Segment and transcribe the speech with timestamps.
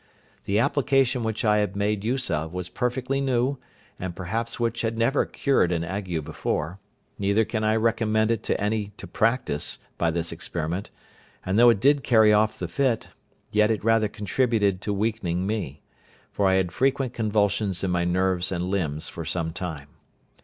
[0.45, 3.59] The application which I made use of was perfectly new,
[3.99, 6.79] and perhaps which had never cured an ague before;
[7.19, 10.89] neither can I recommend it to any to practise, by this experiment:
[11.45, 13.09] and though it did carry off the fit,
[13.51, 15.83] yet it rather contributed to weakening me;
[16.31, 19.89] for I had frequent convulsions in my nerves and limbs for some time.